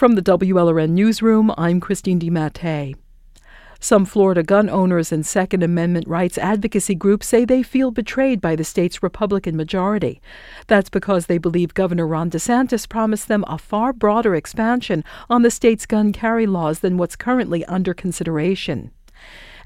[0.00, 2.96] From the WLRN Newsroom, I'm Christine DiMattei.
[3.80, 8.56] Some Florida gun owners and Second Amendment rights advocacy groups say they feel betrayed by
[8.56, 10.22] the state's Republican majority.
[10.68, 15.50] That's because they believe Governor Ron DeSantis promised them a far broader expansion on the
[15.50, 18.92] state's gun carry laws than what's currently under consideration.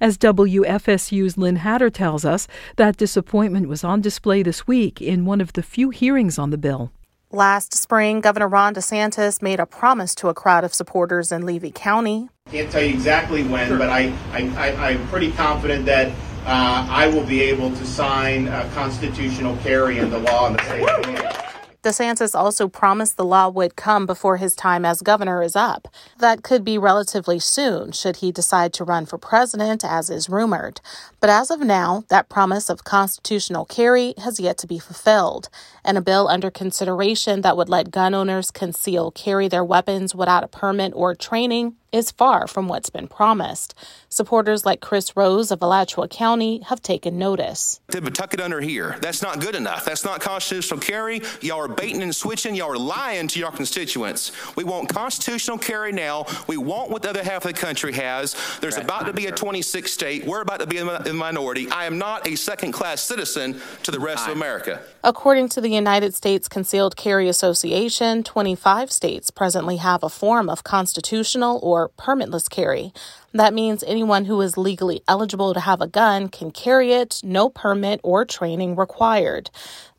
[0.00, 5.40] As WFSU's Lynn Hatter tells us, that disappointment was on display this week in one
[5.40, 6.90] of the few hearings on the bill.
[7.34, 11.72] Last spring, Governor Ron DeSantis made a promise to a crowd of supporters in Levy
[11.72, 12.28] County.
[12.48, 13.76] Can't tell you exactly when, sure.
[13.76, 16.12] but I, I, I, am pretty confident that
[16.46, 20.88] uh, I will be able to sign a constitutional carry into law in the state
[20.88, 21.43] of
[21.84, 25.86] DeSantis also promised the law would come before his time as governor is up.
[26.18, 30.80] That could be relatively soon should he decide to run for president, as is rumored.
[31.20, 35.50] But as of now, that promise of constitutional carry has yet to be fulfilled.
[35.84, 40.42] And a bill under consideration that would let gun owners conceal carry their weapons without
[40.42, 43.72] a permit or training is far from what's been promised.
[44.08, 47.80] Supporters like Chris Rose of Alachua County have taken notice.
[47.88, 48.96] Tuck it under here.
[49.00, 49.84] That's not good enough.
[49.84, 51.22] That's not constitutional carry.
[51.40, 52.54] Y'all are baiting and switching.
[52.54, 54.32] Y'all are lying to your constituents.
[54.56, 56.26] We want constitutional carry now.
[56.48, 58.34] We want what the other half of the country has.
[58.60, 60.24] There's That's about to be a 26 state.
[60.24, 61.68] We're about to be in the minority.
[61.70, 64.80] I am not a second class citizen to the rest of America.
[65.04, 70.64] According to the United States Concealed Carry Association, 25 states presently have a form of
[70.64, 72.92] constitutional or permitless carry.
[73.32, 77.48] That means anyone who is legally eligible to have a gun can carry it, no
[77.48, 79.50] permit or training required.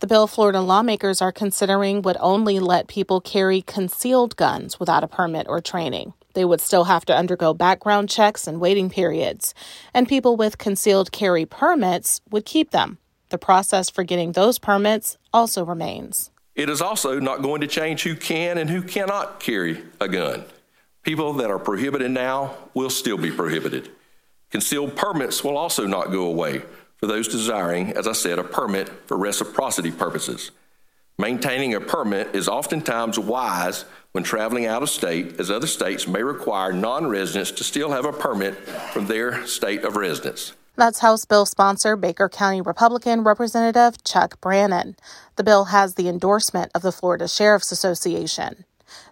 [0.00, 5.08] The bill Florida lawmakers are considering would only let people carry concealed guns without a
[5.08, 6.12] permit or training.
[6.34, 9.54] They would still have to undergo background checks and waiting periods,
[9.94, 12.98] and people with concealed carry permits would keep them.
[13.28, 16.30] The process for getting those permits also remains.
[16.54, 20.44] It is also not going to change who can and who cannot carry a gun.
[21.02, 23.90] People that are prohibited now will still be prohibited.
[24.50, 26.62] Concealed permits will also not go away
[26.96, 30.52] for those desiring, as I said, a permit for reciprocity purposes.
[31.18, 36.22] Maintaining a permit is oftentimes wise when traveling out of state, as other states may
[36.22, 38.54] require non residents to still have a permit
[38.92, 40.52] from their state of residence.
[40.76, 44.96] That's House bill sponsor Baker County Republican Representative Chuck Brannon.
[45.36, 48.64] The bill has the endorsement of the Florida Sheriff's Association.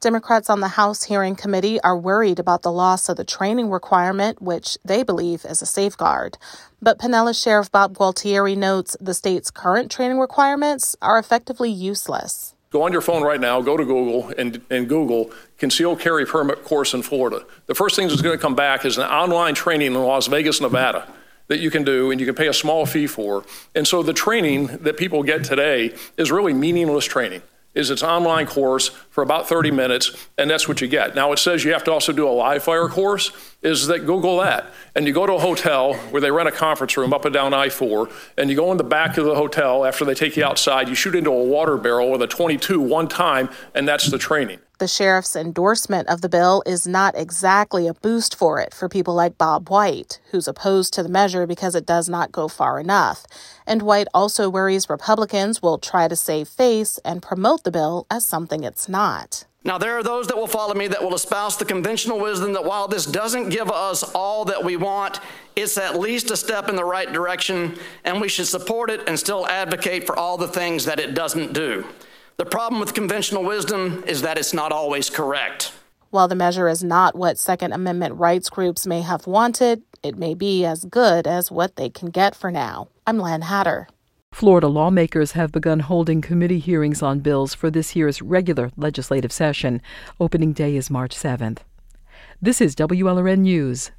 [0.00, 4.42] Democrats on the House hearing committee are worried about the loss of the training requirement,
[4.42, 6.36] which they believe is a safeguard.
[6.82, 12.54] But Pinellas Sheriff Bob Gualtieri notes the state's current training requirements are effectively useless.
[12.70, 16.64] Go on your phone right now, go to Google and, and Google concealed carry permit
[16.64, 17.46] course in Florida.
[17.66, 20.60] The first thing that's going to come back is an online training in Las Vegas,
[20.60, 21.06] Nevada
[21.48, 23.44] that you can do and you can pay a small fee for.
[23.74, 27.42] And so the training that people get today is really meaningless training.
[27.74, 31.16] Is its online course for about 30 minutes, and that's what you get.
[31.16, 33.32] Now it says you have to also do a live fire course.
[33.62, 34.72] Is that Google that?
[34.94, 37.52] And you go to a hotel where they rent a conference room up and down
[37.52, 40.88] I-4, and you go in the back of the hotel after they take you outside.
[40.88, 44.60] You shoot into a water barrel with a 22 one time, and that's the training.
[44.78, 49.14] The sheriff's endorsement of the bill is not exactly a boost for it for people
[49.14, 53.24] like Bob White, who's opposed to the measure because it does not go far enough.
[53.68, 58.24] And White also worries Republicans will try to save face and promote the bill as
[58.24, 59.44] something it's not.
[59.62, 62.64] Now, there are those that will follow me that will espouse the conventional wisdom that
[62.64, 65.20] while this doesn't give us all that we want,
[65.54, 69.18] it's at least a step in the right direction, and we should support it and
[69.18, 71.86] still advocate for all the things that it doesn't do.
[72.36, 75.72] The problem with conventional wisdom is that it's not always correct.
[76.10, 80.34] While the measure is not what Second Amendment rights groups may have wanted, it may
[80.34, 82.88] be as good as what they can get for now.
[83.06, 83.86] I'm Lynn Hatter.
[84.32, 89.80] Florida lawmakers have begun holding committee hearings on bills for this year's regular legislative session.
[90.18, 91.58] Opening day is March 7th.
[92.42, 93.92] This is WLRN News.